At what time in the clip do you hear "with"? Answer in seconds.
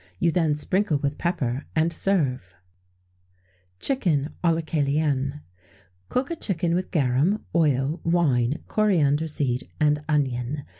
0.97-1.19, 6.73-6.89